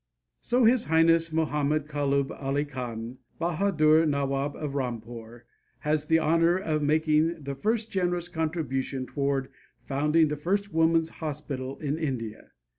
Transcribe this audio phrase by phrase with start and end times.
[0.41, 5.43] So His Highness Mahomed Kallub Ali Khan, Bahadur, Nawab of Rampore,
[5.81, 9.49] has the honor of making the first generous contribution toward
[9.85, 12.49] founding the first woman's hospital in India.